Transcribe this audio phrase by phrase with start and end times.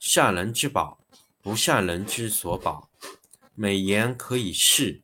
[0.00, 0.98] 善人之宝，
[1.42, 2.88] 不善人之所宝。
[3.54, 5.02] 美言可以世，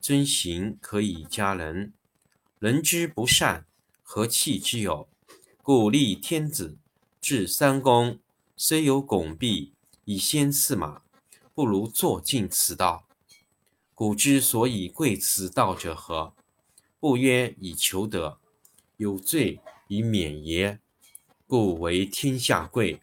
[0.00, 1.92] 尊行可以加人。
[2.60, 3.66] 人之不善，
[4.02, 5.08] 何气之有？
[5.62, 6.78] 故立天子，
[7.20, 8.20] 制三公，
[8.56, 11.02] 虽有拱璧以先驷马，
[11.52, 13.08] 不如坐尽此道。
[13.92, 16.32] 古之所以贵此道者何？
[17.00, 18.38] 不曰以求得，
[18.96, 20.78] 有罪以免耶？
[21.48, 23.02] 故为天下贵。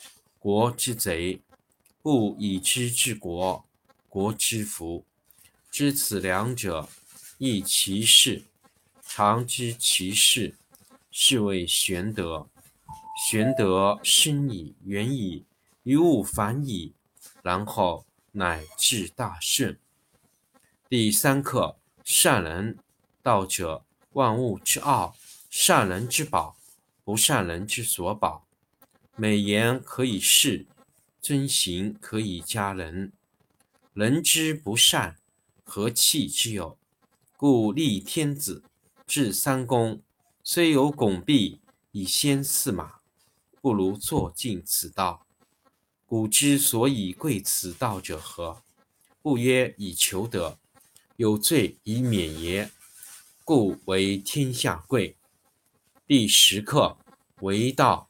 [0.41, 1.39] 国之贼，
[2.01, 3.63] 不以知治国，
[4.09, 5.05] 国之福。
[5.69, 6.89] 知此两者，
[7.37, 8.45] 亦其事。
[9.03, 10.55] 常知其事，
[11.11, 12.47] 是谓玄德。
[13.29, 15.45] 玄德深矣，远矣，
[15.83, 16.95] 于物反矣，
[17.43, 19.77] 然后乃至大顺。
[20.89, 22.79] 第三课：善人。
[23.21, 25.15] 道者，万物之奥。
[25.51, 26.57] 善人之宝，
[27.03, 28.47] 不善人之所宝。
[29.21, 30.65] 美言可以世，
[31.21, 33.13] 遵行可以加人。
[33.93, 35.19] 人之不善，
[35.63, 36.75] 何气之有？
[37.37, 38.63] 故立天子，
[39.05, 40.01] 制三公，
[40.43, 41.59] 虽有拱璧
[41.91, 42.95] 以先驷马，
[43.61, 45.27] 不如坐尽此道。
[46.07, 48.63] 古之所以贵此道者何？
[49.21, 50.57] 不曰以求得，
[51.17, 52.71] 有罪以免也？
[53.45, 55.15] 故为天下贵。
[56.07, 56.97] 第十课
[57.41, 58.09] 为道。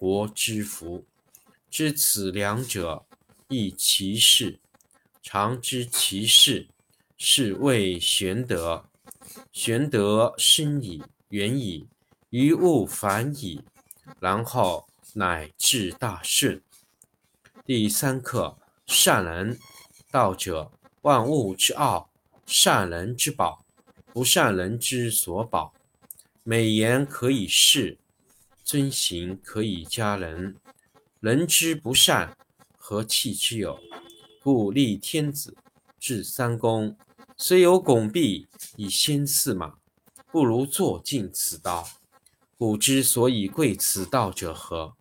[0.00, 1.04] 国之福，
[1.70, 3.04] 知此两者，
[3.48, 4.58] 亦其事。
[5.22, 6.68] 常知其事，
[7.18, 8.86] 是谓玄德。
[9.52, 11.86] 玄德深矣，远矣，
[12.30, 13.62] 于物反矣，
[14.18, 16.62] 然后乃至大顺。
[17.66, 18.56] 第三课：
[18.86, 19.58] 善人。
[20.10, 20.72] 道者，
[21.02, 22.08] 万物之奥，
[22.46, 23.66] 善人之宝，
[24.14, 25.74] 不善人之所宝。
[26.42, 27.98] 美言可以世，
[28.70, 30.54] 遵行可以加人。
[31.18, 32.36] 人之不善，
[32.78, 33.80] 何气之有？
[34.40, 35.56] 故立天子，
[35.98, 36.96] 制三公，
[37.36, 38.46] 虽有拱璧
[38.76, 39.74] 以先驷马，
[40.30, 41.90] 不如坐尽此道。
[42.56, 44.94] 古之所以贵此道者何？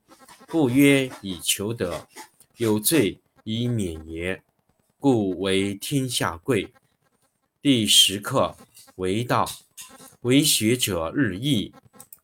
[0.47, 2.07] 不曰以求得，
[2.57, 4.41] 有罪以免也。
[4.97, 6.73] 故为天下贵。
[7.61, 8.55] 第十课
[8.95, 9.47] 为道，
[10.21, 11.71] 为学者日益，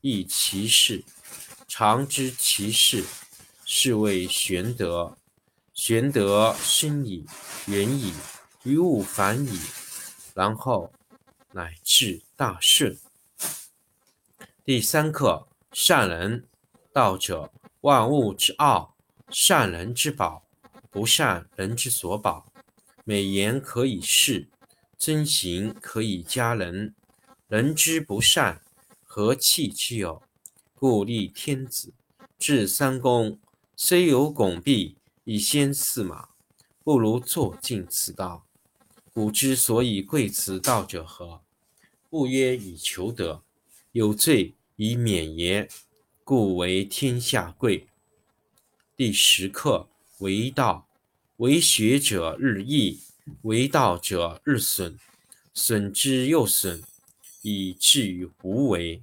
[0.00, 1.04] 亦其事。
[1.66, 3.04] 常知其事，
[3.64, 5.16] 是谓玄德。
[5.74, 7.24] 玄德深矣，
[7.66, 8.12] 远矣，
[8.64, 9.60] 于物反矣，
[10.34, 10.92] 然后
[11.52, 12.98] 乃至大顺。
[14.64, 16.44] 第三课：善人。
[16.92, 17.52] 道者，
[17.82, 18.96] 万物之奥，
[19.30, 20.44] 善人之宝。
[20.90, 22.50] 不善人之所宝，
[23.04, 24.48] 美言可以世，
[24.96, 26.94] 遵行可以加人。
[27.46, 28.62] 人之不善，
[29.18, 30.22] 何气之有？
[30.76, 31.92] 故立天子，
[32.38, 33.40] 制三公，
[33.74, 34.94] 虽有拱璧
[35.24, 36.28] 以先驷马，
[36.84, 38.46] 不如坐尽此道。
[39.12, 41.42] 古之所以贵此道者何？
[42.08, 43.42] 不曰以求得，
[43.90, 45.68] 有罪以免也。
[46.22, 47.88] 故为天下贵。
[48.96, 49.88] 第十课。
[50.18, 50.88] 为道，
[51.38, 53.00] 为学者日益，
[53.42, 54.96] 为道者日损，
[55.52, 56.84] 损之又损，
[57.42, 59.02] 以至于无为。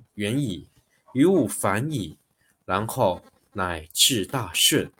[0.21, 0.67] 远矣，
[1.13, 2.15] 于物反矣，
[2.63, 3.23] 然后
[3.53, 4.91] 乃至大顺。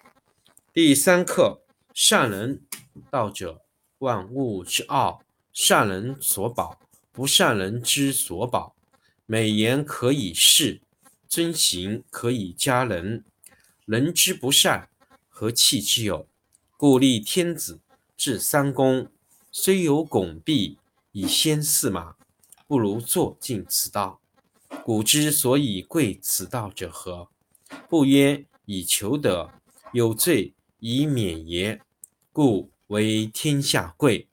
[0.74, 1.62] 第三课：
[1.94, 2.64] 善人。
[3.12, 3.62] 道者，
[4.00, 5.22] 万物之奥，
[5.54, 6.80] 善人所保，
[7.12, 8.76] 不善人之所保。
[9.28, 10.82] 美言可以世，
[11.30, 13.24] 尊行可以加人。
[13.86, 14.90] 人之不善。
[15.30, 16.28] 何气之有？
[16.78, 17.80] 故立天子，
[18.18, 19.08] 制三公，
[19.52, 20.80] 虽有拱璧
[21.12, 22.16] 以先驷马，
[22.66, 24.21] 不如坐尽此道。
[24.84, 27.28] 古之所以贵此道者何？
[27.88, 29.52] 不曰以求得，
[29.94, 31.80] 有罪以免也。
[32.34, 34.28] 故为天下贵。